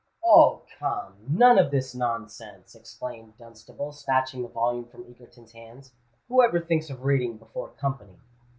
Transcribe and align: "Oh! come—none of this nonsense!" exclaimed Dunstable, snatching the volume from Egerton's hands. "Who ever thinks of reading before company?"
"Oh! 0.25 0.63
come—none 0.79 1.59
of 1.59 1.69
this 1.69 1.93
nonsense!" 1.93 2.73
exclaimed 2.73 3.37
Dunstable, 3.37 3.91
snatching 3.91 4.41
the 4.41 4.47
volume 4.47 4.85
from 4.85 5.05
Egerton's 5.07 5.51
hands. 5.51 5.93
"Who 6.27 6.41
ever 6.41 6.59
thinks 6.59 6.89
of 6.89 7.03
reading 7.05 7.37
before 7.37 7.69
company?" 7.69 8.17